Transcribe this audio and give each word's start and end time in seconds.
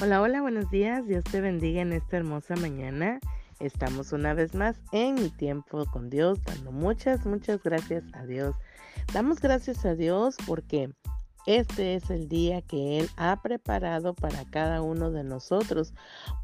Hola, 0.00 0.22
hola, 0.22 0.42
buenos 0.42 0.70
días. 0.70 1.08
Dios 1.08 1.24
te 1.24 1.40
bendiga 1.40 1.80
en 1.80 1.92
esta 1.92 2.18
hermosa 2.18 2.54
mañana. 2.54 3.18
Estamos 3.58 4.12
una 4.12 4.32
vez 4.32 4.54
más 4.54 4.76
en 4.92 5.16
mi 5.16 5.28
tiempo 5.28 5.86
con 5.86 6.08
Dios, 6.08 6.38
dando 6.44 6.70
muchas, 6.70 7.26
muchas 7.26 7.60
gracias 7.64 8.04
a 8.12 8.24
Dios. 8.24 8.54
Damos 9.12 9.40
gracias 9.40 9.84
a 9.84 9.96
Dios 9.96 10.36
porque 10.46 10.92
este 11.46 11.96
es 11.96 12.10
el 12.10 12.28
día 12.28 12.62
que 12.62 13.00
Él 13.00 13.10
ha 13.16 13.42
preparado 13.42 14.14
para 14.14 14.44
cada 14.44 14.82
uno 14.82 15.10
de 15.10 15.24
nosotros, 15.24 15.92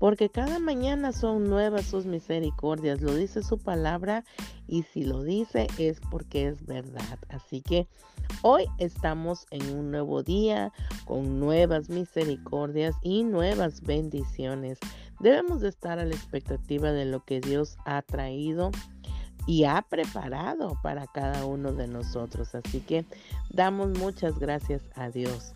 porque 0.00 0.30
cada 0.30 0.58
mañana 0.58 1.12
son 1.12 1.48
nuevas 1.48 1.86
sus 1.86 2.06
misericordias, 2.06 3.02
lo 3.02 3.14
dice 3.14 3.44
su 3.44 3.58
palabra 3.58 4.24
y 4.66 4.82
si 4.82 5.04
lo 5.04 5.22
dice 5.22 5.68
es 5.78 6.00
porque 6.10 6.48
es 6.48 6.66
verdad. 6.66 7.20
Así 7.28 7.62
que 7.62 7.86
hoy 8.42 8.66
estamos 8.78 9.46
en 9.50 9.76
un 9.76 9.90
nuevo 9.90 10.22
día 10.22 10.72
con 11.04 11.40
nuevas 11.40 11.88
misericordias 11.88 12.96
y 13.02 13.24
nuevas 13.24 13.80
bendiciones. 13.80 14.78
Debemos 15.20 15.60
de 15.60 15.68
estar 15.68 15.98
a 15.98 16.04
la 16.04 16.14
expectativa 16.14 16.92
de 16.92 17.04
lo 17.04 17.24
que 17.24 17.40
Dios 17.40 17.76
ha 17.84 18.02
traído 18.02 18.70
y 19.46 19.64
ha 19.64 19.82
preparado 19.82 20.78
para 20.82 21.06
cada 21.06 21.44
uno 21.44 21.72
de 21.72 21.88
nosotros. 21.88 22.54
Así 22.54 22.80
que 22.80 23.04
damos 23.50 23.98
muchas 23.98 24.38
gracias 24.38 24.82
a 24.94 25.10
Dios. 25.10 25.54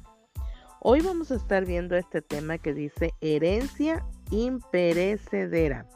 Hoy 0.80 1.00
vamos 1.00 1.32
a 1.32 1.34
estar 1.34 1.64
viendo 1.64 1.96
este 1.96 2.22
tema 2.22 2.58
que 2.58 2.72
dice 2.72 3.12
herencia 3.20 4.04
imperecedera. 4.30 5.86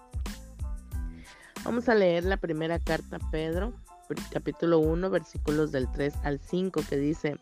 Vamos 1.64 1.88
a 1.88 1.94
leer 1.94 2.24
la 2.24 2.36
primera 2.36 2.80
carta 2.80 3.18
Pedro, 3.30 3.72
capítulo 4.30 4.78
1, 4.78 5.10
versículos 5.10 5.72
del 5.72 5.90
3 5.90 6.14
al 6.24 6.38
5, 6.38 6.82
que 6.88 6.96
dice, 6.96 7.36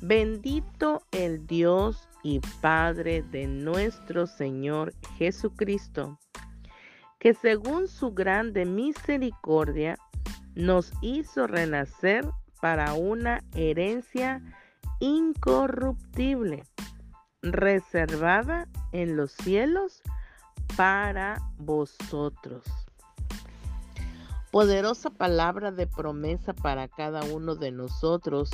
bendito 0.00 1.02
el 1.12 1.46
Dios 1.46 2.08
y 2.22 2.40
Padre 2.60 3.22
de 3.22 3.46
nuestro 3.46 4.26
Señor 4.26 4.92
Jesucristo 5.16 6.18
que 7.18 7.34
según 7.34 7.88
su 7.88 8.12
grande 8.12 8.64
misericordia 8.64 9.98
nos 10.54 10.92
hizo 11.00 11.46
renacer 11.46 12.24
para 12.60 12.94
una 12.94 13.42
herencia 13.54 14.42
incorruptible, 15.00 16.62
reservada 17.42 18.68
en 18.92 19.16
los 19.16 19.32
cielos 19.32 20.02
para 20.76 21.38
vosotros. 21.58 22.64
Poderosa 24.56 25.10
palabra 25.10 25.70
de 25.70 25.86
promesa 25.86 26.54
para 26.54 26.88
cada 26.88 27.24
uno 27.24 27.56
de 27.56 27.72
nosotros, 27.72 28.48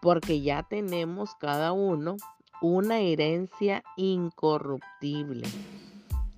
porque 0.00 0.40
ya 0.40 0.62
tenemos 0.62 1.34
cada 1.34 1.72
uno 1.72 2.16
una 2.62 3.00
herencia 3.00 3.84
incorruptible 3.98 5.46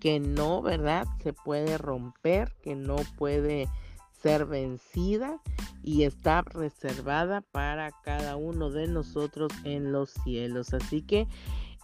que 0.00 0.18
no, 0.18 0.60
¿verdad? 0.60 1.06
Se 1.22 1.32
puede 1.32 1.78
romper, 1.78 2.52
que 2.60 2.74
no 2.74 2.96
puede 3.16 3.68
ser 4.10 4.44
vencida 4.44 5.40
y 5.84 6.02
está 6.02 6.42
reservada 6.42 7.42
para 7.52 7.92
cada 8.02 8.34
uno 8.34 8.70
de 8.70 8.88
nosotros 8.88 9.52
en 9.62 9.92
los 9.92 10.10
cielos. 10.24 10.74
Así 10.74 11.02
que 11.02 11.28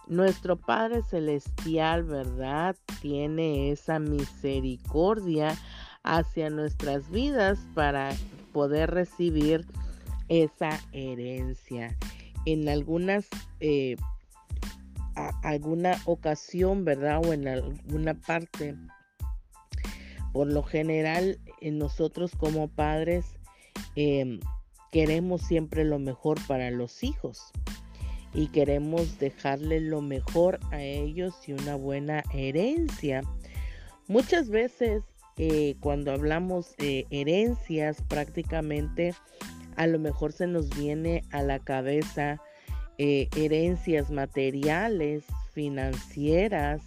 nuestro 0.07 0.57
Padre 0.57 1.03
Celestial, 1.03 2.03
¿verdad? 2.03 2.75
Tiene 3.01 3.71
esa 3.71 3.97
misericordia 3.99 5.57
hacia 6.05 6.49
nuestras 6.49 7.09
vidas 7.09 7.59
para 7.73 8.11
poder 8.53 8.91
recibir 8.91 9.65
esa 10.29 10.79
herencia. 10.93 11.97
En 12.45 12.69
algunas 12.69 13.27
eh, 13.59 13.97
alguna 15.43 15.99
ocasión, 16.05 16.85
¿verdad? 16.85 17.21
O 17.25 17.33
en 17.33 17.47
alguna 17.47 18.13
parte. 18.13 18.75
Por 20.33 20.51
lo 20.51 20.63
general, 20.63 21.39
en 21.61 21.77
nosotros 21.77 22.31
como 22.37 22.67
padres 22.67 23.25
em, 23.95 24.39
queremos 24.91 25.41
siempre 25.41 25.85
lo 25.85 25.97
mejor 25.97 26.37
para 26.45 26.71
los 26.71 27.03
hijos 27.03 27.51
y 28.33 28.47
queremos 28.47 29.17
dejarle 29.17 29.79
lo 29.79 30.01
mejor 30.01 30.59
a 30.71 30.81
ellos 30.81 31.35
y 31.47 31.53
una 31.53 31.75
buena 31.75 32.21
herencia. 32.33 33.21
Muchas 34.07 34.49
veces 34.49 35.03
eh, 35.37 35.75
cuando 35.79 36.11
hablamos 36.11 36.75
de 36.77 37.05
herencias 37.09 38.01
prácticamente 38.07 39.13
a 39.75 39.87
lo 39.87 39.99
mejor 39.99 40.31
se 40.31 40.47
nos 40.47 40.69
viene 40.69 41.23
a 41.31 41.41
la 41.41 41.59
cabeza 41.59 42.41
eh, 42.97 43.27
herencias 43.35 44.09
materiales, 44.09 45.25
financieras, 45.53 46.81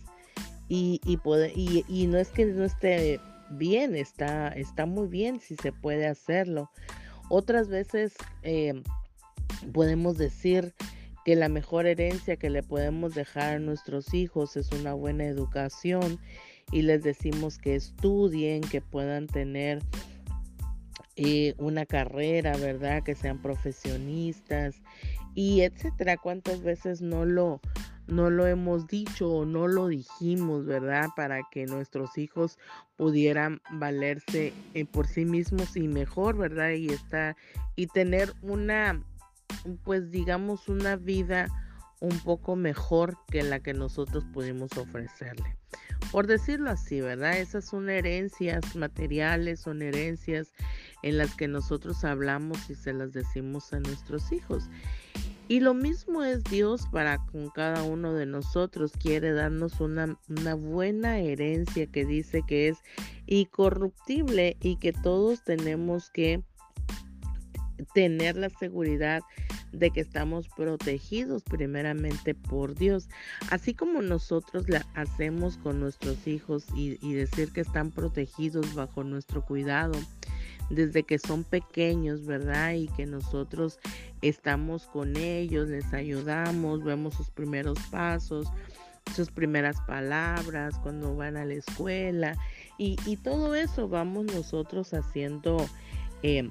y, 0.71 1.01
y, 1.05 2.07
no 2.07 2.19
es 2.19 2.29
que 2.29 2.45
no 2.45 2.65
esté 2.65 3.21
bien, 3.51 3.95
está, 3.95 4.49
está 4.49 4.85
muy 4.85 5.09
bien 5.09 5.41
si 5.41 5.57
se 5.57 5.73
puede 5.73 6.07
hacerlo. 6.07 6.71
Otras 7.31 7.69
veces 7.69 8.15
eh, 8.43 8.83
podemos 9.73 10.19
decir 10.19 10.75
que 11.25 11.37
la 11.37 11.49
mejor 11.49 11.87
herencia 11.87 12.37
que 12.37 12.51
le 12.51 12.63
podemos 12.63 13.15
dejar 13.15 13.57
a 13.57 13.59
nuestros 13.59 14.13
hijos 14.13 14.57
es 14.57 14.71
una 14.73 14.93
buena 14.93 15.25
educación 15.25 16.19
y 16.71 16.83
les 16.83 17.03
decimos 17.03 17.59
que 17.59 17.75
estudien, 17.75 18.61
que 18.63 18.81
puedan 18.81 19.27
tener 19.27 19.83
eh, 21.17 21.55
una 21.59 21.87
carrera, 21.87 22.57
¿verdad? 22.57 23.03
Que 23.03 23.15
sean 23.15 23.43
profesionistas 23.43 24.77
y 25.35 25.63
etcétera. 25.63 26.17
¿Cuántas 26.17 26.63
veces 26.63 27.01
no 27.01 27.25
lo, 27.25 27.61
no 28.07 28.31
lo 28.31 28.47
hemos 28.47 28.87
dicho 28.87 29.29
o 29.29 29.45
no 29.45 29.67
lo 29.67 29.89
dijimos, 29.89 30.67
verdad? 30.67 31.09
Para 31.17 31.41
que 31.51 31.67
nuestros 31.67 32.17
hijos 32.19 32.59
pudieran 32.97 33.61
valerse 33.73 34.53
eh, 34.75 34.85
por 34.85 35.07
sí 35.07 35.25
mismos 35.25 35.77
y 35.77 35.89
mejor, 35.89 36.37
¿verdad? 36.37 36.71
Y 36.71 36.89
estar 36.89 37.37
y 37.75 37.87
tener 37.87 38.33
una, 38.43 39.03
pues 39.85 40.11
digamos, 40.11 40.69
una 40.69 40.97
vida 40.97 41.49
un 42.01 42.19
poco 42.21 42.55
mejor 42.55 43.17
que 43.29 43.43
la 43.43 43.61
que 43.61 43.75
nosotros 43.75 44.25
pudimos 44.33 44.77
ofrecerle. 44.77 45.57
Por 46.11 46.27
decirlo 46.27 46.71
así, 46.71 47.01
¿verdad? 47.01 47.39
Esas 47.39 47.67
son 47.67 47.91
herencias 47.91 48.75
materiales, 48.75 49.61
son 49.61 49.83
herencias 49.83 50.53
en 51.03 51.19
las 51.19 51.35
que 51.35 51.49
nosotros 51.49 52.05
hablamos 52.05 52.71
y 52.71 52.75
se 52.75 52.93
las 52.93 53.13
decimos 53.13 53.73
a 53.73 53.81
nuestros 53.81 54.33
hijos. 54.33 54.71
Y 55.49 55.61
lo 55.61 55.73
mismo 55.73 56.25
es 56.25 56.45
Dios 56.45 56.87
para 56.93 57.19
con 57.27 57.49
cada 57.49 57.83
uno 57.83 58.13
de 58.13 58.27
nosotros. 58.27 58.93
Quiere 58.93 59.33
darnos 59.33 59.81
una, 59.81 60.19
una, 60.29 60.55
buena 60.55 61.19
herencia 61.21 61.87
que 61.87 62.05
dice 62.05 62.43
que 62.47 62.69
es 62.69 62.79
incorruptible 63.27 64.59
y 64.61 64.77
que 64.77 64.93
todos 64.93 65.43
tenemos 65.45 66.11
que 66.11 66.43
tener 67.95 68.37
la 68.37 68.51
seguridad 68.51 69.23
de 69.73 69.91
que 69.91 70.01
estamos 70.01 70.49
protegidos 70.49 71.43
primeramente 71.43 72.35
por 72.35 72.75
Dios. 72.75 73.09
Así 73.51 73.75
como 73.75 74.03
nosotros 74.03 74.69
la 74.69 74.87
hacemos 74.95 75.59
con 75.59 75.81
nuestros 75.81 76.27
hijos 76.27 76.67
y, 76.75 76.99
y 77.07 77.15
decir 77.15 77.53
que 77.53 77.61
están 77.61 77.91
protegidos 77.91 78.75
bajo 78.75 79.05
nuestro 79.05 79.45
cuidado 79.45 79.93
desde 80.71 81.03
que 81.03 81.19
son 81.19 81.45
pequeños, 81.45 82.27
¿verdad? 82.27 82.73
Y 82.73 82.89
que 82.89 83.07
nosotros 83.07 83.79
estamos 84.23 84.87
con 84.87 85.17
ellos, 85.17 85.69
les 85.69 85.93
ayudamos, 85.95 86.85
vemos 86.85 87.15
sus 87.15 87.31
primeros 87.31 87.79
pasos, 87.91 88.49
sus 89.15 89.31
primeras 89.31 89.81
palabras, 89.83 90.79
cuando 90.79 91.17
van 91.17 91.37
a 91.37 91.45
la 91.45 91.55
escuela 91.55 92.37
y, 92.77 92.97
todo 93.17 93.55
eso 93.55 93.89
vamos 93.89 94.27
nosotros 94.27 94.95
haciendo 94.95 95.57
eh, 96.23 96.49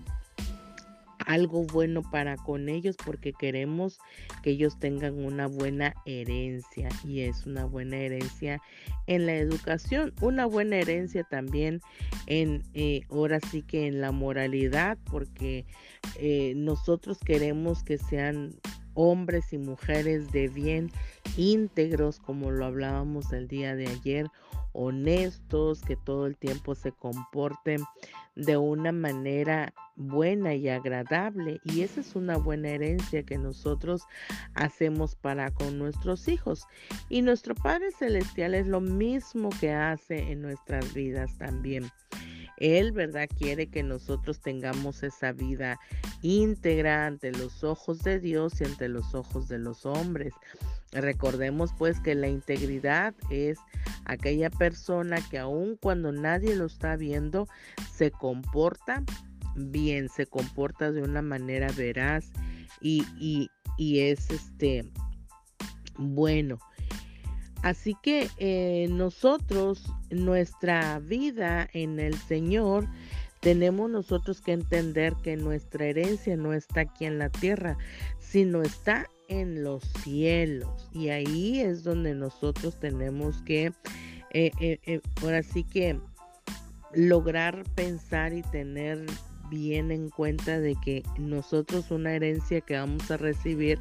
algo 1.28 1.66
bueno 1.66 2.02
para 2.02 2.38
con 2.38 2.70
ellos 2.70 2.96
porque 3.06 3.34
queremos 3.34 4.00
que 4.42 4.52
ellos 4.52 4.80
tengan 4.80 5.24
una 5.24 5.48
buena 5.48 5.94
herencia 6.06 6.90
y 7.06 7.20
es 7.20 7.46
una 7.46 7.66
buena 7.66 7.98
herencia 7.98 8.62
en 9.08 9.26
la 9.26 9.36
educación, 9.36 10.14
una 10.22 10.46
buena 10.46 10.78
herencia 10.78 11.24
también 11.26 11.82
en, 12.28 12.64
eh, 12.74 13.02
ahora 13.12 13.40
sí 13.52 13.62
que 13.62 13.88
en 13.88 14.00
la 14.00 14.12
moralidad 14.12 14.98
porque 15.12 15.66
eh, 16.18 16.54
nosotros 16.56 17.18
queremos 17.20 17.84
que 17.84 17.98
sean 17.98 18.56
hombres 18.98 19.54
y 19.54 19.60
mujeres 19.60 20.32
de 20.32 20.48
bien, 20.48 20.92
íntegros, 21.38 22.20
como 22.20 22.50
lo 22.50 22.66
hablábamos 22.66 23.32
el 23.32 23.48
día 23.48 23.76
de 23.76 23.88
ayer, 23.88 24.28
honestos, 24.74 25.82
que 25.82 25.96
todo 25.96 26.26
el 26.26 26.36
tiempo 26.36 26.74
se 26.74 26.92
comporten 26.92 27.82
de 28.36 28.58
una 28.58 28.92
manera 28.92 29.72
buena 29.96 30.56
y 30.56 30.68
agradable. 30.68 31.62
Y 31.64 31.82
esa 31.82 32.02
es 32.02 32.16
una 32.16 32.38
buena 32.38 32.70
herencia 32.70 33.22
que 33.22 33.38
nosotros 33.38 34.02
hacemos 34.56 35.16
para 35.16 35.52
con 35.52 35.78
nuestros 35.78 36.28
hijos. 36.28 36.66
Y 37.08 37.22
nuestro 37.22 37.54
Padre 37.54 37.92
Celestial 37.92 38.56
es 38.56 38.66
lo 38.66 38.82
mismo 38.82 39.50
que 39.60 39.74
hace 39.74 40.32
en 40.32 40.42
nuestras 40.42 40.92
vidas 40.96 41.38
también. 41.38 41.86
Él, 42.58 42.92
¿verdad? 42.92 43.30
Quiere 43.38 43.68
que 43.68 43.84
nosotros 43.84 44.40
tengamos 44.42 45.04
esa 45.04 45.32
vida 45.32 45.80
íntegra 46.22 47.06
ante 47.06 47.32
los 47.32 47.64
ojos 47.64 48.00
de 48.00 48.20
Dios 48.20 48.60
y 48.62 48.66
ante 48.66 48.88
los 48.90 49.14
ojos 49.14 49.48
de 49.48 49.60
los 49.60 49.86
hombres. 49.86 50.34
Recordemos 50.92 51.72
pues 51.78 52.00
que 52.00 52.16
la 52.16 52.28
integridad 52.28 53.14
es 53.30 53.60
aquella 54.06 54.50
persona 54.50 55.18
que 55.30 55.38
aun 55.38 55.78
cuando 55.78 56.12
nadie 56.12 56.56
lo 56.56 56.66
está 56.66 56.96
viendo, 56.96 57.48
se 57.94 58.12
comporta 58.12 59.04
bien, 59.58 60.10
se 60.10 60.26
comporta 60.26 60.92
de 60.92 61.02
una 61.02 61.22
manera 61.22 61.72
veraz 61.72 62.32
y, 62.80 63.04
y, 63.20 63.50
es 64.00 64.30
este 64.30 64.90
bueno. 65.98 66.60
Así 67.64 67.96
que 68.02 68.30
eh, 68.38 68.88
nosotros, 68.90 69.84
nuestra 70.10 71.00
vida 71.00 71.68
en 71.74 72.00
el 72.00 72.16
Señor, 72.16 72.88
tenemos 73.40 73.90
nosotros 73.90 74.42
que 74.42 74.54
entender 74.54 75.14
que 75.24 75.38
nuestra 75.38 75.86
herencia 75.86 76.36
no 76.38 76.54
está 76.54 76.82
aquí 76.82 77.06
en 77.06 77.20
la 77.20 77.30
tierra, 77.30 77.78
sino 78.20 78.62
está 78.62 79.08
en 79.28 79.64
los 79.64 79.84
cielos. 80.04 80.90
Y 80.94 81.10
ahí 81.10 81.60
es 81.60 81.84
donde 81.84 82.14
nosotros 82.16 82.80
tenemos 82.80 83.42
que, 83.44 83.72
eh, 84.32 84.52
eh, 84.60 85.02
ahora 85.22 85.44
sí 85.44 85.64
que 85.64 86.00
lograr 86.94 87.64
pensar 87.76 88.34
y 88.34 88.42
tener 88.44 89.06
bien 89.50 89.92
en 89.92 90.10
cuenta 90.10 90.60
de 90.60 90.76
que 90.84 91.04
nosotros 91.18 91.92
una 91.92 92.14
herencia 92.14 92.62
que 92.62 92.78
vamos 92.78 93.10
a 93.12 93.18
recibir 93.18 93.80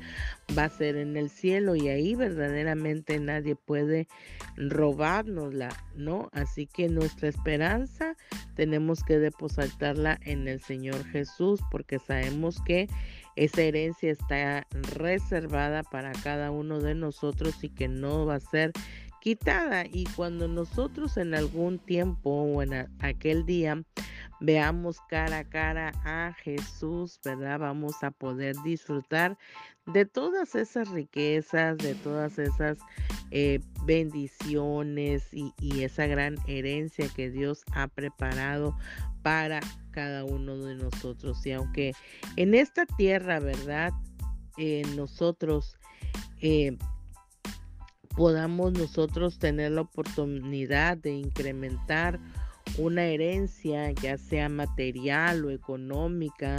va 0.56 0.64
a 0.64 0.70
ser 0.70 0.96
en 0.96 1.16
el 1.16 1.30
cielo 1.30 1.76
y 1.76 1.88
ahí 1.88 2.14
verdaderamente 2.14 3.18
nadie 3.18 3.56
puede 3.56 4.08
robárnosla, 4.56 5.68
¿no? 5.94 6.30
Así 6.32 6.66
que 6.66 6.88
nuestra 6.88 7.28
esperanza 7.28 8.16
tenemos 8.54 9.02
que 9.02 9.18
depositarla 9.18 10.18
en 10.22 10.48
el 10.48 10.60
Señor 10.60 11.04
Jesús 11.06 11.60
porque 11.70 11.98
sabemos 11.98 12.60
que 12.64 12.88
esa 13.36 13.62
herencia 13.62 14.10
está 14.10 14.66
reservada 14.94 15.82
para 15.82 16.12
cada 16.12 16.50
uno 16.50 16.80
de 16.80 16.94
nosotros 16.94 17.62
y 17.62 17.68
que 17.68 17.86
no 17.86 18.24
va 18.24 18.36
a 18.36 18.40
ser 18.40 18.72
quitada 19.20 19.84
y 19.86 20.04
cuando 20.16 20.48
nosotros 20.48 21.16
en 21.16 21.34
algún 21.34 21.78
tiempo 21.78 22.30
o 22.30 22.62
en 22.62 22.88
aquel 23.00 23.44
día 23.44 23.82
veamos 24.40 25.00
cara 25.08 25.38
a 25.38 25.44
cara 25.44 25.92
a 26.04 26.32
Jesús, 26.42 27.18
¿verdad? 27.24 27.58
Vamos 27.58 28.02
a 28.02 28.10
poder 28.10 28.54
disfrutar 28.64 29.38
de 29.86 30.04
todas 30.04 30.54
esas 30.54 30.88
riquezas, 30.90 31.78
de 31.78 31.94
todas 31.94 32.38
esas 32.38 32.78
eh, 33.30 33.60
bendiciones 33.84 35.28
y, 35.32 35.52
esa 35.82 36.06
gran 36.06 36.36
herencia 36.46 37.08
que 37.14 37.30
Dios 37.30 37.64
ha 37.72 37.86
preparado 37.88 38.76
para 39.22 39.60
cada 39.92 40.24
uno 40.24 40.56
de 40.58 40.74
nosotros. 40.74 41.44
Y 41.46 41.52
aunque 41.52 41.92
en 42.36 42.54
esta 42.54 42.86
tierra, 42.86 43.38
¿verdad? 43.40 43.92
Eh, 44.58 44.82
nosotros 44.96 45.76
eh, 46.40 46.76
podamos 48.16 48.72
nosotros 48.72 49.38
tener 49.38 49.72
la 49.72 49.82
oportunidad 49.82 50.96
de 50.96 51.12
incrementar 51.12 52.18
una 52.78 53.04
herencia, 53.04 53.92
ya 53.92 54.18
sea 54.18 54.48
material 54.48 55.44
o 55.44 55.50
económica, 55.50 56.56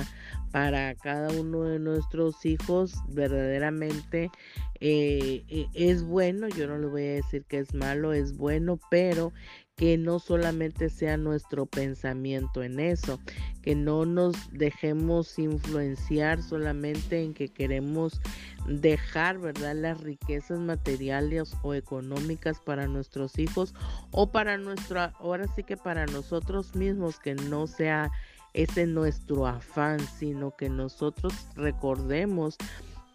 para 0.51 0.95
cada 0.95 1.29
uno 1.39 1.63
de 1.63 1.79
nuestros 1.79 2.45
hijos, 2.45 2.95
verdaderamente 3.09 4.31
eh, 4.79 5.43
eh, 5.49 5.67
es 5.73 6.03
bueno. 6.03 6.47
Yo 6.47 6.67
no 6.67 6.77
le 6.77 6.87
voy 6.87 7.03
a 7.03 7.13
decir 7.15 7.43
que 7.45 7.59
es 7.59 7.73
malo, 7.73 8.13
es 8.13 8.37
bueno, 8.37 8.79
pero 8.89 9.33
que 9.77 9.95
no 9.95 10.17
solamente 10.17 10.89
sea 10.89 11.17
nuestro 11.17 11.67
pensamiento 11.67 12.63
en 12.63 12.79
eso, 12.79 13.19
que 13.61 13.75
no 13.75 14.07
nos 14.07 14.35
dejemos 14.51 15.37
influenciar 15.37 16.41
solamente 16.41 17.23
en 17.23 17.35
que 17.35 17.49
queremos 17.49 18.19
dejar, 18.67 19.37
¿verdad?, 19.37 19.75
las 19.75 20.01
riquezas 20.01 20.59
materiales 20.59 21.55
o 21.61 21.75
económicas 21.75 22.59
para 22.59 22.87
nuestros 22.87 23.37
hijos 23.37 23.75
o 24.09 24.31
para 24.31 24.57
nuestro, 24.57 24.99
ahora 25.19 25.45
sí 25.55 25.63
que 25.63 25.77
para 25.77 26.07
nosotros 26.07 26.75
mismos, 26.75 27.19
que 27.19 27.35
no 27.35 27.67
sea 27.67 28.09
ese 28.53 28.87
nuestro 28.87 29.45
afán, 29.45 29.99
sino 29.99 30.55
que 30.57 30.69
nosotros 30.69 31.33
recordemos 31.55 32.57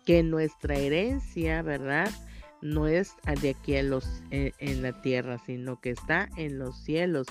que 0.05 0.23
nuestra 0.23 0.77
herencia, 0.77 1.61
¿verdad?, 1.63 2.09
no 2.63 2.87
es 2.87 3.17
de 3.41 3.51
aquí 3.51 3.75
en, 3.75 3.91
los, 3.91 4.23
en, 4.31 4.83
la 4.83 5.03
tierra, 5.03 5.39
sino 5.45 5.81
que 5.81 5.91
está 5.91 6.29
en 6.37 6.59
los 6.59 6.77
cielos. 6.77 7.27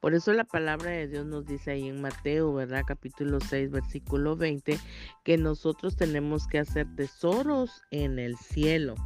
Por 0.00 0.14
eso 0.14 0.34
la 0.34 0.44
palabra 0.44 0.90
de 0.90 1.08
Dios 1.08 1.24
nos 1.24 1.46
dice 1.46 1.72
ahí 1.72 1.88
en 1.88 2.02
Mateo, 2.02 2.52
¿verdad? 2.52 2.82
Capítulo 2.86 3.40
6, 3.40 3.70
versículo 3.70 4.36
20, 4.36 4.78
que 5.24 5.38
nosotros 5.38 5.96
tenemos 5.96 6.46
que 6.46 6.58
hacer 6.58 6.86
tesoros 6.94 7.80
en 7.90 8.18
el 8.18 8.36
cielo, 8.36 8.96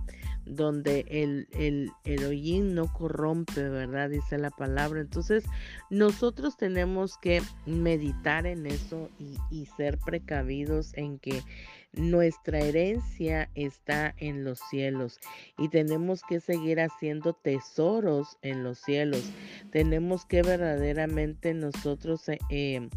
donde 0.44 1.06
el, 1.08 1.46
el, 1.52 1.92
el 2.04 2.74
no 2.74 2.92
corrompe, 2.92 3.68
¿verdad? 3.68 4.10
Dice 4.10 4.38
la 4.38 4.50
palabra. 4.50 5.00
Entonces, 5.00 5.44
nosotros 5.88 6.56
tenemos 6.56 7.16
que 7.18 7.42
meditar 7.64 8.44
en 8.46 8.66
eso 8.66 9.08
y, 9.20 9.36
y 9.52 9.66
ser 9.66 9.98
precavidos 9.98 10.92
en 10.94 11.20
que 11.20 11.44
nuestra 11.92 12.58
herencia 12.58 13.50
está 13.54 14.14
en 14.18 14.44
los 14.44 14.60
cielos 14.70 15.18
y 15.56 15.68
tenemos 15.68 16.22
que 16.22 16.40
seguir 16.40 16.80
haciendo 16.80 17.32
tesoros 17.32 18.38
en 18.42 18.62
los 18.62 18.78
cielos. 18.78 19.30
Tenemos 19.70 20.24
que 20.24 20.42
verdaderamente 20.42 21.54
nosotros, 21.54 22.28
eh, 22.28 22.38
em, 22.50 22.90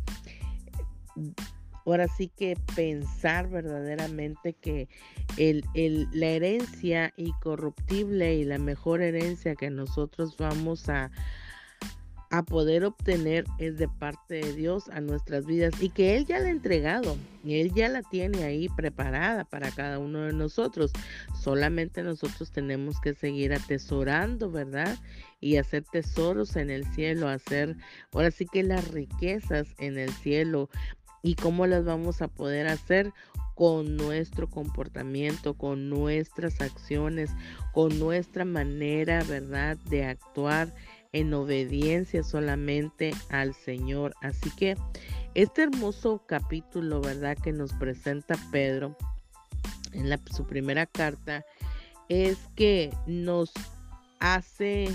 ahora 1.85 2.07
sí 2.07 2.27
que 2.27 2.57
pensar 2.75 3.49
verdaderamente 3.49 4.53
que 4.53 4.88
la 5.38 6.27
herencia 6.27 7.13
incorruptible 7.17 8.35
y 8.35 8.43
la 8.43 8.59
mejor 8.59 9.01
herencia 9.01 9.55
que 9.55 9.69
nosotros 9.69 10.35
vamos 10.38 10.89
a, 10.89 11.11
a 12.31 12.44
poder 12.44 12.86
obtener 12.86 13.44
es 13.57 13.78
de 13.78 13.89
parte 13.89 14.36
de 14.36 14.54
Dios 14.54 14.88
a 14.89 15.01
nuestras 15.01 15.45
vidas 15.45 15.74
y 15.81 15.89
que 15.89 16.16
Él 16.16 16.25
ya 16.25 16.39
la 16.39 16.48
ha 16.48 16.51
entregado 16.51 17.18
y 17.44 17.60
Él 17.60 17.74
ya 17.74 17.89
la 17.89 18.04
tiene 18.04 18.45
ahí 18.45 18.69
preparada 18.69 19.44
para 19.44 19.69
cada 19.72 20.00
uno 20.00 20.22
de 20.22 20.31
nosotros. 20.31 20.92
Solamente 21.38 22.04
nosotros 22.04 22.51
tenemos 22.51 23.01
que 23.01 23.13
seguir 23.13 23.54
atesorando, 23.54 24.50
¿verdad? 24.50 24.98
Y 25.42 25.57
hacer 25.57 25.83
tesoros 25.83 26.56
en 26.56 26.69
el 26.69 26.86
cielo, 26.94 27.28
hacer 27.28 27.75
ahora 28.13 28.31
sí 28.31 28.45
que 28.45 28.63
las 28.63 28.88
riquezas 28.88 29.68
en 29.77 29.98
el 29.98 30.12
cielo. 30.12 30.69
¿Y 31.24 31.36
cómo 31.36 31.68
las 31.68 31.84
vamos 31.84 32.22
a 32.22 32.30
poder 32.30 32.68
hacer? 32.68 33.12
con 33.54 33.95
nuestro 33.95 34.50
comportamiento, 34.50 35.53
con 35.53 35.88
nuestras 35.88 36.62
acciones, 36.62 37.29
con 37.74 38.00
nuestra 38.00 38.44
manera, 38.44 39.24
¿verdad?, 39.24 39.77
de 39.89 40.05
actuar 40.05 40.74
en 41.13 41.34
obediencia 41.34 42.24
solamente 42.24 43.13
al 43.30 43.53
Señor. 43.53 44.13
Así 44.22 44.50
que 44.51 44.77
este 45.34 45.63
hermoso 45.63 46.24
capítulo, 46.25 47.01
¿verdad? 47.01 47.38
Que 47.38 47.51
nos 47.51 47.74
presenta 47.74 48.36
Pedro 48.51 48.96
en 49.94 50.10
su 50.34 50.46
primera 50.46 50.86
carta, 50.86 51.46
es 52.10 52.38
que 52.56 52.94
nos 53.06 53.51
hace 54.20 54.89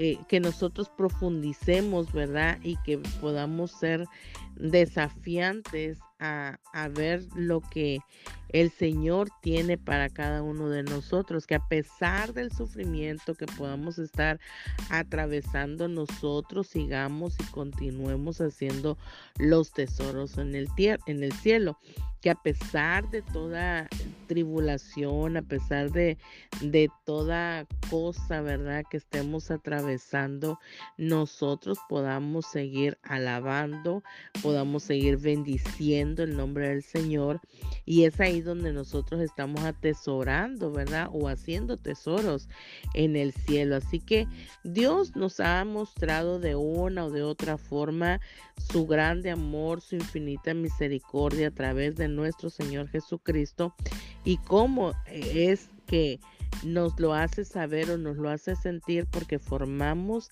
eh, 0.00 0.16
que 0.28 0.38
nosotros 0.38 0.88
profundicemos, 0.88 2.12
¿verdad? 2.12 2.58
Y 2.62 2.76
que 2.84 2.98
podamos 3.20 3.72
ser 3.72 4.06
desafiantes 4.54 5.98
a, 6.20 6.58
ver 6.94 7.24
lo 7.34 7.60
que 7.60 7.98
el 8.50 8.70
Señor 8.70 9.28
tiene 9.42 9.76
para 9.76 10.08
cada 10.08 10.42
uno 10.42 10.68
de 10.68 10.84
nosotros, 10.84 11.48
que 11.48 11.56
a 11.56 11.66
pesar 11.66 12.32
del 12.32 12.52
sufrimiento 12.52 13.34
que 13.34 13.46
podamos 13.46 13.98
estar 13.98 14.38
atravesando 14.88 15.88
nosotros, 15.88 16.68
sigamos 16.68 17.34
y 17.40 17.44
continuemos 17.50 18.40
haciendo 18.40 18.96
los 19.36 19.72
tesoros 19.72 20.38
en 20.38 20.54
el, 20.54 20.68
en 21.06 21.24
el 21.24 21.32
cielo 21.32 21.76
que 22.20 22.30
a 22.30 22.36
pesar 22.36 23.10
de 23.10 23.22
toda 23.22 23.88
tribulación, 24.28 25.36
a 25.36 25.42
pesar 25.42 25.90
de, 25.90 26.16
de, 26.60 26.88
toda 27.04 27.66
cosa, 27.90 28.40
¿verdad? 28.42 28.84
Que 28.88 28.98
estemos 28.98 29.50
atravesando, 29.50 30.60
nosotros 30.96 31.78
podamos 31.88 32.46
seguir 32.46 32.96
alabando, 33.02 34.04
podamos 34.40 34.84
seguir 34.84 35.16
bendiciendo 35.16 36.22
el 36.22 36.36
nombre 36.36 36.68
del 36.68 36.84
Señor. 36.84 37.40
Y 37.84 38.04
es 38.04 38.20
ahí 38.20 38.40
donde 38.40 38.72
nosotros 38.72 39.20
estamos 39.20 39.64
atesorando, 39.64 40.70
¿verdad? 40.70 41.08
O 41.12 41.28
haciendo 41.28 41.76
tesoros 41.76 42.48
en 42.94 43.16
el 43.16 43.32
cielo. 43.32 43.76
Así 43.76 43.98
que 43.98 44.28
Dios 44.62 45.16
nos 45.16 45.40
ha 45.40 45.64
mostrado 45.64 46.38
de 46.38 46.54
una 46.54 47.06
o 47.06 47.10
de 47.10 47.22
otra 47.22 47.58
forma 47.58 48.20
su 48.70 48.86
grande 48.86 49.30
amor, 49.30 49.80
su 49.80 49.96
infinita 49.96 50.52
misericordia 50.54 51.48
a 51.48 51.52
través 51.52 51.96
de 51.96 52.08
nuestro 52.08 52.50
Señor 52.50 52.88
Jesucristo 52.88 53.74
y 54.24 54.38
cómo 54.38 54.92
es 55.06 55.68
que 55.86 56.20
nos 56.64 56.98
lo 56.98 57.14
hace 57.14 57.44
saber 57.44 57.90
o 57.90 57.98
nos 57.98 58.16
lo 58.16 58.30
hace 58.30 58.56
sentir 58.56 59.06
porque 59.06 59.38
formamos 59.38 60.30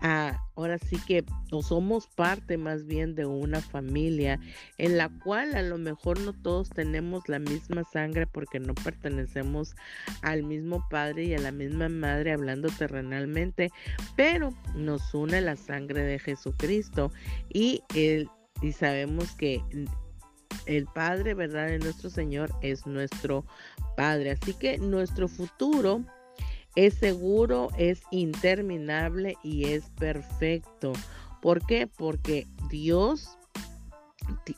ahora 0.00 0.78
sí 0.78 0.96
que 1.06 1.24
o 1.50 1.62
somos 1.62 2.06
parte 2.06 2.56
más 2.56 2.86
bien 2.86 3.14
de 3.16 3.26
una 3.26 3.60
familia 3.60 4.38
en 4.78 4.96
la 4.96 5.08
cual 5.08 5.56
a 5.56 5.62
lo 5.62 5.76
mejor 5.76 6.20
no 6.20 6.32
todos 6.32 6.70
tenemos 6.70 7.28
la 7.28 7.40
misma 7.40 7.82
sangre 7.84 8.26
porque 8.26 8.60
no 8.60 8.74
pertenecemos 8.74 9.74
al 10.22 10.44
mismo 10.44 10.86
padre 10.88 11.24
y 11.24 11.34
a 11.34 11.40
la 11.40 11.50
misma 11.50 11.88
madre 11.88 12.32
hablando 12.32 12.68
terrenalmente, 12.68 13.70
pero 14.16 14.54
nos 14.76 15.12
une 15.14 15.40
la 15.40 15.56
sangre 15.56 16.02
de 16.02 16.18
Jesucristo 16.20 17.10
y 17.52 17.82
el, 17.94 18.28
y 18.62 18.72
sabemos 18.72 19.32
que 19.32 19.60
el 20.68 20.86
Padre, 20.86 21.34
¿verdad? 21.34 21.66
De 21.66 21.78
nuestro 21.78 22.10
Señor 22.10 22.50
es 22.62 22.86
nuestro 22.86 23.44
Padre. 23.96 24.32
Así 24.32 24.54
que 24.54 24.78
nuestro 24.78 25.26
futuro 25.26 26.04
es 26.76 26.94
seguro, 26.94 27.70
es 27.76 28.02
interminable 28.10 29.36
y 29.42 29.64
es 29.64 29.84
perfecto. 29.98 30.92
¿Por 31.42 31.66
qué? 31.66 31.86
Porque 31.86 32.46
Dios 32.70 33.36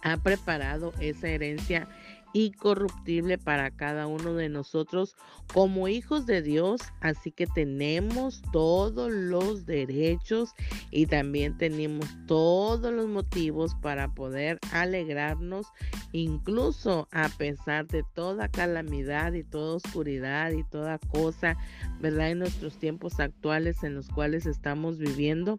ha 0.02 0.16
preparado 0.18 0.92
esa 1.00 1.28
herencia 1.28 1.88
incorruptible 2.32 3.38
para 3.38 3.70
cada 3.70 4.06
uno 4.06 4.34
de 4.34 4.48
nosotros 4.48 5.16
como 5.52 5.88
hijos 5.88 6.26
de 6.26 6.42
Dios, 6.42 6.80
así 7.00 7.32
que 7.32 7.46
tenemos 7.46 8.42
todos 8.52 9.10
los 9.10 9.66
derechos 9.66 10.52
y 10.90 11.06
también 11.06 11.58
tenemos 11.58 12.06
todos 12.26 12.92
los 12.92 13.08
motivos 13.08 13.74
para 13.82 14.14
poder 14.14 14.58
alegrarnos, 14.72 15.66
incluso 16.12 17.08
a 17.10 17.28
pesar 17.30 17.86
de 17.88 18.04
toda 18.14 18.48
calamidad 18.48 19.32
y 19.32 19.42
toda 19.42 19.76
oscuridad 19.76 20.52
y 20.52 20.62
toda 20.64 20.98
cosa, 20.98 21.56
¿verdad? 22.00 22.30
En 22.30 22.38
nuestros 22.38 22.78
tiempos 22.78 23.18
actuales 23.18 23.82
en 23.82 23.94
los 23.94 24.08
cuales 24.08 24.46
estamos 24.46 24.98
viviendo. 24.98 25.58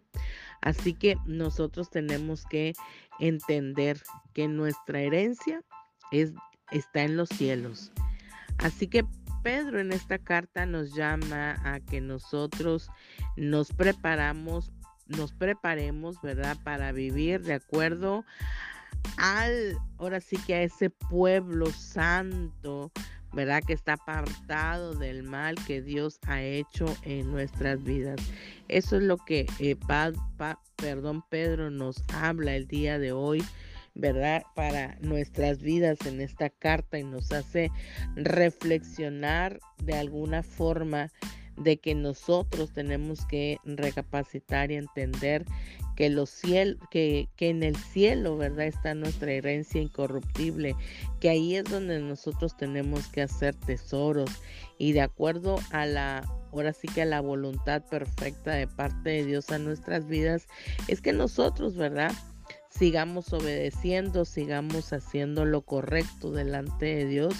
Así 0.62 0.94
que 0.94 1.16
nosotros 1.26 1.90
tenemos 1.90 2.46
que 2.46 2.72
entender 3.18 4.00
que 4.32 4.48
nuestra 4.48 5.00
herencia 5.00 5.62
es 6.12 6.32
está 6.72 7.02
en 7.02 7.16
los 7.16 7.28
cielos. 7.28 7.92
Así 8.58 8.86
que 8.86 9.04
Pedro 9.42 9.80
en 9.80 9.92
esta 9.92 10.18
carta 10.18 10.66
nos 10.66 10.94
llama 10.94 11.56
a 11.64 11.80
que 11.80 12.00
nosotros 12.00 12.88
nos 13.36 13.72
preparamos, 13.72 14.70
nos 15.08 15.32
preparemos, 15.32 16.20
¿verdad? 16.22 16.56
Para 16.62 16.92
vivir 16.92 17.42
de 17.42 17.54
acuerdo 17.54 18.24
al, 19.16 19.76
ahora 19.98 20.20
sí 20.20 20.36
que 20.46 20.54
a 20.54 20.62
ese 20.62 20.90
pueblo 20.90 21.66
santo, 21.70 22.92
¿verdad? 23.32 23.62
Que 23.66 23.72
está 23.72 23.94
apartado 23.94 24.94
del 24.94 25.24
mal 25.24 25.56
que 25.66 25.82
Dios 25.82 26.20
ha 26.26 26.40
hecho 26.42 26.84
en 27.02 27.30
nuestras 27.30 27.82
vidas. 27.82 28.20
Eso 28.68 28.96
es 28.96 29.02
lo 29.02 29.16
que, 29.16 29.46
eh, 29.58 29.76
perdón, 30.76 31.24
Pedro 31.28 31.70
nos 31.70 32.02
habla 32.14 32.54
el 32.54 32.68
día 32.68 32.98
de 32.98 33.12
hoy 33.12 33.42
¿verdad? 33.94 34.42
Para 34.54 34.96
nuestras 35.00 35.60
vidas 35.62 35.98
en 36.06 36.20
esta 36.20 36.50
carta 36.50 36.98
y 36.98 37.04
nos 37.04 37.32
hace 37.32 37.70
reflexionar 38.14 39.60
de 39.82 39.94
alguna 39.94 40.42
forma 40.42 41.10
de 41.56 41.76
que 41.76 41.94
nosotros 41.94 42.72
tenemos 42.72 43.26
que 43.26 43.58
recapacitar 43.64 44.70
y 44.70 44.76
entender 44.76 45.44
que 45.96 46.08
los 46.08 46.30
ciel, 46.30 46.78
que, 46.90 47.28
que 47.36 47.50
en 47.50 47.62
el 47.62 47.76
cielo, 47.76 48.38
¿verdad? 48.38 48.66
Está 48.66 48.94
nuestra 48.94 49.32
herencia 49.32 49.80
incorruptible, 49.80 50.74
que 51.20 51.28
ahí 51.28 51.56
es 51.56 51.64
donde 51.64 52.00
nosotros 52.00 52.56
tenemos 52.56 53.08
que 53.08 53.22
hacer 53.22 53.54
tesoros 53.54 54.30
y 54.78 54.92
de 54.92 55.02
acuerdo 55.02 55.58
a 55.70 55.84
la 55.84 56.24
ahora 56.52 56.72
sí 56.72 56.86
que 56.86 57.02
a 57.02 57.06
la 57.06 57.20
voluntad 57.20 57.82
perfecta 57.86 58.52
de 58.52 58.66
parte 58.66 59.08
de 59.08 59.24
Dios 59.24 59.50
a 59.50 59.58
nuestras 59.58 60.06
vidas, 60.06 60.46
es 60.86 61.00
que 61.00 61.12
nosotros, 61.12 61.76
¿verdad? 61.76 62.12
Sigamos 62.72 63.32
obedeciendo, 63.32 64.24
sigamos 64.24 64.92
haciendo 64.92 65.44
lo 65.44 65.62
correcto 65.62 66.30
delante 66.32 66.86
de 66.86 67.06
Dios 67.06 67.34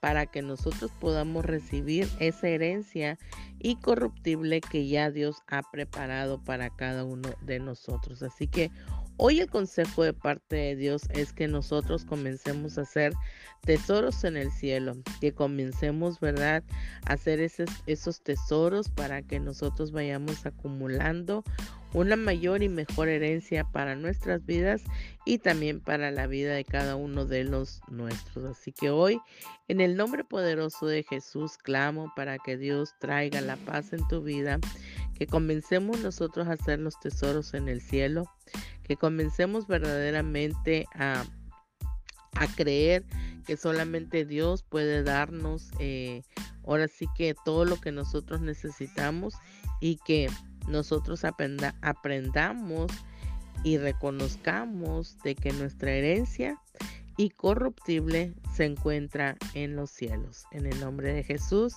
para 0.00 0.26
que 0.26 0.42
nosotros 0.42 0.90
podamos 1.00 1.44
recibir 1.44 2.08
esa 2.18 2.48
herencia 2.48 3.18
incorruptible 3.60 4.60
que 4.60 4.88
ya 4.88 5.10
Dios 5.10 5.36
ha 5.46 5.62
preparado 5.62 6.42
para 6.42 6.70
cada 6.70 7.04
uno 7.04 7.30
de 7.42 7.60
nosotros. 7.60 8.22
Así 8.22 8.48
que 8.48 8.70
Hoy 9.18 9.40
el 9.40 9.48
consejo 9.48 10.02
de 10.02 10.14
parte 10.14 10.56
de 10.56 10.74
Dios 10.74 11.02
es 11.10 11.32
que 11.32 11.46
nosotros 11.46 12.04
comencemos 12.04 12.76
a 12.76 12.80
hacer 12.80 13.12
tesoros 13.60 14.24
en 14.24 14.36
el 14.36 14.50
cielo, 14.50 14.96
que 15.20 15.32
comencemos, 15.32 16.18
¿verdad?, 16.18 16.64
a 17.06 17.12
hacer 17.12 17.38
esos, 17.40 17.68
esos 17.86 18.22
tesoros 18.22 18.88
para 18.88 19.22
que 19.22 19.38
nosotros 19.38 19.92
vayamos 19.92 20.44
acumulando 20.46 21.44
una 21.92 22.16
mayor 22.16 22.62
y 22.62 22.68
mejor 22.68 23.08
herencia 23.08 23.64
para 23.64 23.94
nuestras 23.94 24.44
vidas 24.44 24.82
y 25.26 25.38
también 25.38 25.80
para 25.80 26.10
la 26.10 26.26
vida 26.26 26.54
de 26.54 26.64
cada 26.64 26.96
uno 26.96 27.26
de 27.26 27.44
los 27.44 27.80
nuestros. 27.88 28.44
Así 28.44 28.72
que 28.72 28.90
hoy, 28.90 29.20
en 29.68 29.80
el 29.80 29.96
nombre 29.96 30.24
poderoso 30.24 30.86
de 30.86 31.02
Jesús, 31.02 31.56
clamo 31.58 32.12
para 32.16 32.38
que 32.38 32.56
Dios 32.56 32.94
traiga 32.98 33.40
la 33.40 33.56
paz 33.56 33.92
en 33.92 34.06
tu 34.08 34.22
vida, 34.22 34.58
que 35.18 35.26
comencemos 35.26 36.00
nosotros 36.00 36.48
a 36.48 36.52
hacer 36.52 36.78
los 36.78 36.98
tesoros 36.98 37.54
en 37.54 37.68
el 37.68 37.80
cielo 37.80 38.26
que 38.84 38.96
comencemos 38.96 39.66
verdaderamente 39.66 40.86
a, 40.94 41.24
a 42.34 42.46
creer 42.54 43.04
que 43.46 43.56
solamente 43.56 44.24
Dios 44.24 44.62
puede 44.62 45.02
darnos 45.02 45.70
eh, 45.78 46.22
ahora 46.64 46.88
sí 46.88 47.06
que 47.16 47.34
todo 47.44 47.64
lo 47.64 47.80
que 47.80 47.92
nosotros 47.92 48.40
necesitamos 48.40 49.34
y 49.80 49.96
que 50.04 50.28
nosotros 50.68 51.24
aprendamos 51.24 52.92
y 53.64 53.78
reconozcamos 53.78 55.18
de 55.22 55.34
que 55.34 55.52
nuestra 55.52 55.92
herencia 55.92 56.58
y 57.16 57.30
corruptible 57.30 58.34
se 58.54 58.64
encuentra 58.64 59.36
en 59.54 59.76
los 59.76 59.90
cielos. 59.90 60.44
En 60.50 60.66
el 60.66 60.78
nombre 60.80 61.12
de 61.12 61.22
Jesús, 61.22 61.74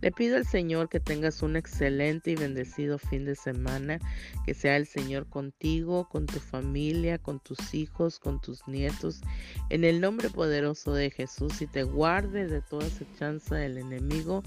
le 0.00 0.12
pido 0.12 0.36
al 0.36 0.46
Señor 0.46 0.88
que 0.88 1.00
tengas 1.00 1.42
un 1.42 1.56
excelente 1.56 2.32
y 2.32 2.36
bendecido 2.36 2.98
fin 2.98 3.24
de 3.24 3.34
semana, 3.34 3.98
que 4.44 4.54
sea 4.54 4.76
el 4.76 4.86
Señor 4.86 5.28
contigo, 5.28 6.08
con 6.08 6.26
tu 6.26 6.38
familia, 6.38 7.18
con 7.18 7.40
tus 7.40 7.74
hijos, 7.74 8.18
con 8.18 8.40
tus 8.40 8.66
nietos, 8.68 9.22
en 9.70 9.84
el 9.84 10.00
nombre 10.00 10.30
poderoso 10.30 10.94
de 10.94 11.10
Jesús 11.10 11.60
y 11.62 11.66
te 11.66 11.82
guarde 11.82 12.46
de 12.46 12.62
toda 12.62 12.86
acechanza 12.86 13.56
del 13.56 13.78
enemigo, 13.78 14.42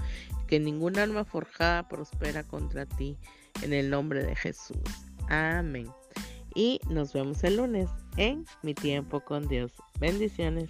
que 0.48 0.60
ningún 0.60 0.98
arma 0.98 1.26
forjada 1.26 1.88
prospera 1.88 2.44
contra 2.44 2.86
ti, 2.86 3.18
en 3.62 3.74
el 3.74 3.90
nombre 3.90 4.24
de 4.24 4.36
Jesús. 4.36 4.78
Amén. 5.30 5.88
Y 6.56 6.80
nos 6.90 7.14
vemos 7.14 7.44
el 7.44 7.58
lunes 7.58 7.90
en 8.18 8.46
Mi 8.64 8.74
Tiempo 8.74 9.20
con 9.22 9.48
Dios. 9.48 9.72
Bendiciones. 10.00 10.70